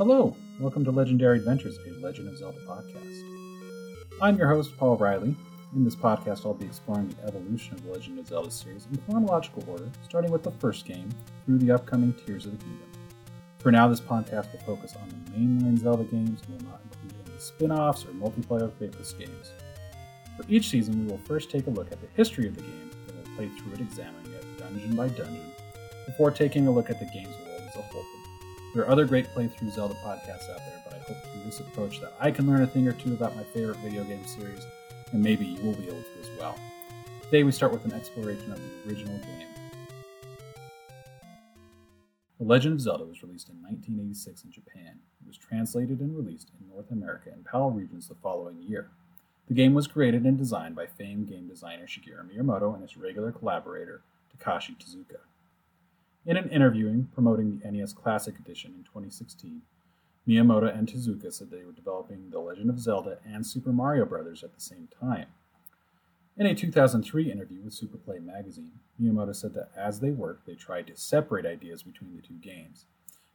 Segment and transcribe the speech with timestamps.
[0.00, 3.22] Hello, welcome to Legendary Adventures, a Legend of Zelda podcast.
[4.22, 5.36] I'm your host, Paul Riley.
[5.76, 8.96] In this podcast, I'll be exploring the evolution of the Legend of Zelda series in
[9.02, 11.10] chronological order, starting with the first game
[11.44, 12.88] through the upcoming Tears of the Kingdom.
[13.58, 17.28] For now, this podcast will focus on the mainline Zelda games and will not include
[17.28, 19.52] any spin offs or multiplayer faceless games.
[20.38, 22.90] For each season, we will first take a look at the history of the game,
[23.06, 25.52] then we'll play through it, examining it dungeon by dungeon,
[26.06, 28.29] before taking a look at the game's world as a whole.
[28.72, 32.00] There are other great playthrough Zelda podcasts out there, but I hope through this approach
[32.00, 34.64] that I can learn a thing or two about my favorite video game series,
[35.10, 36.54] and maybe you will be able to as well.
[37.24, 39.48] Today we start with an exploration of the original game.
[42.38, 45.00] The Legend of Zelda was released in 1986 in Japan.
[45.20, 48.88] It was translated and released in North America and PAL regions the following year.
[49.48, 53.32] The game was created and designed by famed game designer Shigeru Miyamoto and his regular
[53.32, 55.18] collaborator Takashi Tezuka.
[56.26, 59.62] In an interview promoting the NES Classic Edition in 2016,
[60.28, 64.44] Miyamoto and Tezuka said they were developing The Legend of Zelda and Super Mario Bros.
[64.44, 65.28] at the same time.
[66.36, 70.88] In a 2003 interview with Superplay magazine, Miyamoto said that as they worked, they tried
[70.88, 72.84] to separate ideas between the two games,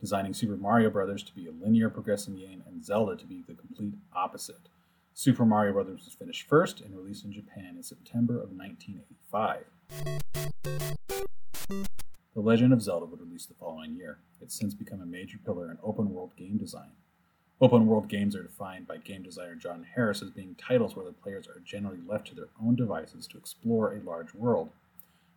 [0.00, 1.22] designing Super Mario Bros.
[1.22, 4.70] to be a linear progressing game and Zelda to be the complete opposite.
[5.12, 6.02] Super Mario Bros.
[6.06, 9.66] was finished first and released in Japan in September of 1985.
[12.40, 14.16] The Legend of Zelda would release the following year.
[14.40, 16.88] It's since become a major pillar in open world game design.
[17.60, 21.12] Open world games are defined by game designer John Harris as being titles where the
[21.12, 24.70] players are generally left to their own devices to explore a large world.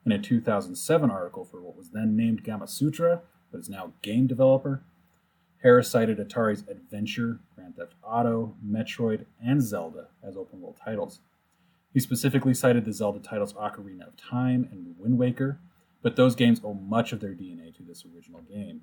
[0.05, 3.19] In a 2007 article for what was then named Gamasutra,
[3.51, 4.81] but is now Game Developer,
[5.61, 11.19] Harris cited Atari's Adventure, Grand Theft Auto, Metroid, and Zelda as open world titles.
[11.93, 15.59] He specifically cited the Zelda titles Ocarina of Time and Wind Waker,
[16.03, 18.81] but those games owe much of their DNA to this original game.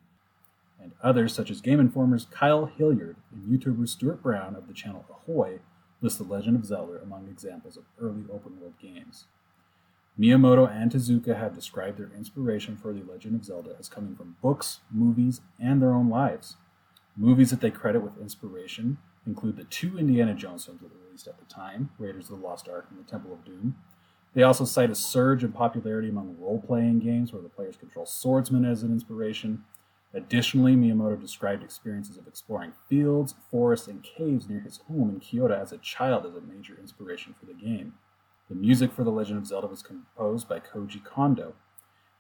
[0.83, 5.05] And others, such as Game Informer's Kyle Hilliard and YouTuber Stuart Brown of the channel
[5.11, 5.61] Ahoy,
[6.01, 9.27] list The Legend of Zelda among examples of early open world games.
[10.19, 14.37] Miyamoto and Tezuka have described their inspiration for The Legend of Zelda as coming from
[14.43, 16.57] books, movies, and their own lives.
[17.17, 21.29] Movies that they credit with inspiration include the two Indiana Jones films that were released
[21.29, 23.77] at the time Raiders of the Lost Ark and The Temple of Doom,
[24.35, 28.07] they also cite a surge in popularity among role playing games where the players control
[28.07, 29.65] swordsmen as an inspiration.
[30.15, 35.55] Additionally, Miyamoto described experiences of exploring fields, forests, and caves near his home in Kyoto
[35.55, 37.95] as a child as a major inspiration for the game.
[38.49, 41.55] The music for The Legend of Zelda was composed by Koji Kondo.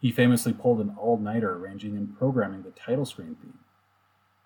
[0.01, 3.59] He famously pulled an all nighter arranging and programming the title screen theme.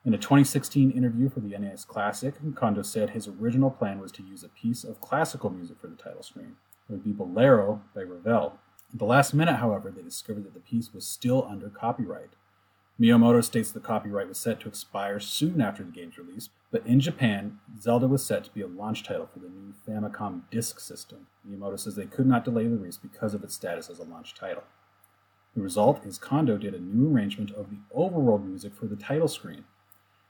[0.04, 4.22] In a 2016 interview for the NES Classic, Kondo said his original plan was to
[4.22, 6.56] use a piece of classical music for the title screen.
[6.88, 8.58] Would be Bolero by Ravel.
[8.92, 12.30] At the last minute, however, they discovered that the piece was still under copyright.
[13.00, 17.00] Miyamoto states the copyright was set to expire soon after the game's release, but in
[17.00, 21.26] Japan, Zelda was set to be a launch title for the new Famicom Disk System.
[21.48, 24.34] Miyamoto says they could not delay the release because of its status as a launch
[24.34, 24.62] title.
[25.56, 29.28] The result is Kondo did a new arrangement of the overworld music for the title
[29.28, 29.64] screen.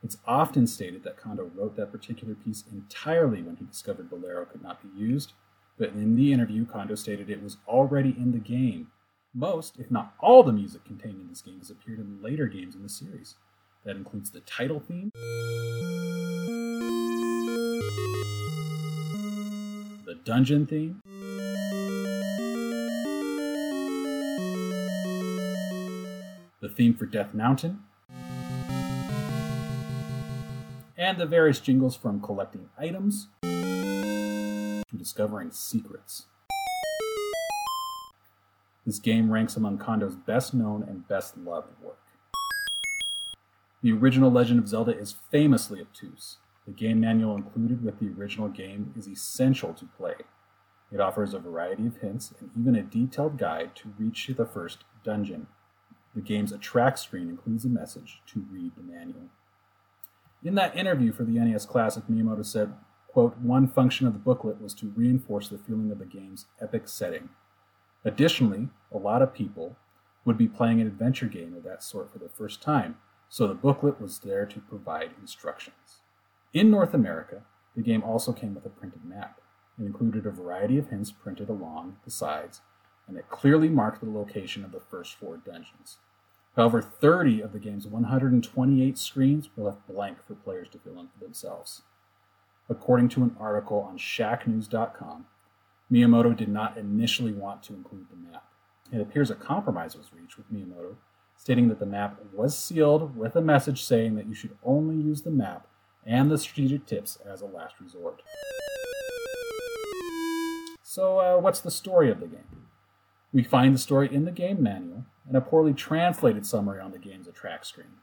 [0.02, 4.62] It's often stated that Kondo wrote that particular piece entirely when he discovered Bolero could
[4.62, 5.32] not be used,
[5.78, 8.88] but in the interview, Kondo stated it was already in the game.
[9.34, 12.76] Most, if not all, the music contained in this game has appeared in later games
[12.76, 13.34] in the series.
[13.84, 15.10] That includes the title theme,
[20.04, 21.02] the dungeon theme,
[26.60, 27.80] the theme for Death Mountain,
[30.96, 33.26] and the various jingles from collecting items
[34.98, 36.26] discovering secrets.
[38.86, 41.98] This game ranks among Kondo's best known and best loved work.
[43.82, 46.38] The original Legend of Zelda is famously obtuse.
[46.66, 50.14] The game manual included with the original game is essential to play.
[50.92, 54.84] It offers a variety of hints and even a detailed guide to reach the first
[55.02, 55.46] dungeon.
[56.14, 59.28] The game's attract screen includes a message to read the manual.
[60.44, 62.74] In that interview for the NES Classic, Miyamoto said,
[63.14, 66.88] Quote, one function of the booklet was to reinforce the feeling of the game's epic
[66.88, 67.28] setting.
[68.04, 69.76] Additionally, a lot of people
[70.24, 72.96] would be playing an adventure game of that sort for the first time,
[73.28, 76.00] so the booklet was there to provide instructions.
[76.52, 77.42] In North America,
[77.76, 79.40] the game also came with a printed map.
[79.78, 82.62] It included a variety of hints printed along the sides,
[83.06, 85.98] and it clearly marked the location of the first four dungeons.
[86.56, 91.06] However, 30 of the game's 128 screens were left blank for players to fill in
[91.06, 91.82] for themselves.
[92.68, 95.26] According to an article on shacknews.com,
[95.92, 98.44] Miyamoto did not initially want to include the map.
[98.92, 100.96] It appears a compromise was reached with Miyamoto
[101.36, 105.22] stating that the map was sealed with a message saying that you should only use
[105.22, 105.66] the map
[106.06, 108.22] and the strategic tips as a last resort.
[110.82, 112.68] So, uh, what's the story of the game?
[113.32, 116.98] We find the story in the game manual and a poorly translated summary on the
[116.98, 117.98] game's attract screen.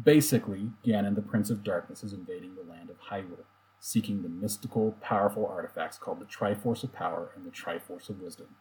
[0.00, 3.44] Basically, Ganon, the Prince of Darkness, is invading the land of Hyrule,
[3.84, 8.54] seeking the mystical, powerful artifacts called the Triforce of Power and the Triforce of Wisdom.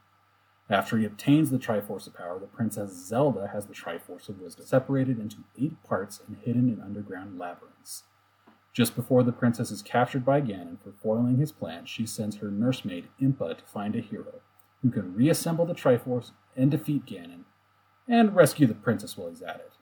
[0.68, 4.66] After he obtains the Triforce of Power, the Princess Zelda has the Triforce of Wisdom,
[4.66, 8.02] separated into eight parts and hidden in underground labyrinths.
[8.74, 12.50] Just before the princess is captured by Ganon for foiling his plan, she sends her
[12.50, 14.42] nursemaid Impa to find a hero
[14.82, 17.44] who can reassemble the Triforce and defeat Ganon
[18.08, 19.74] and rescue the princess while he's at it.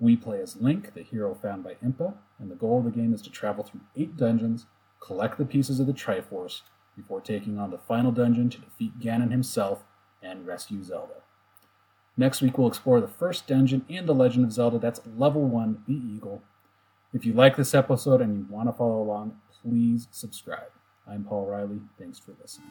[0.00, 3.14] We play as Link, the hero found by Impa, and the goal of the game
[3.14, 4.66] is to travel through eight dungeons,
[5.00, 6.62] collect the pieces of the Triforce,
[6.96, 9.84] before taking on the final dungeon to defeat Ganon himself
[10.22, 11.14] and rescue Zelda.
[12.16, 14.78] Next week, we'll explore the first dungeon in The Legend of Zelda.
[14.78, 16.42] That's level one, The Eagle.
[17.12, 20.70] If you like this episode and you want to follow along, please subscribe.
[21.08, 21.80] I'm Paul Riley.
[21.98, 22.68] Thanks for listening.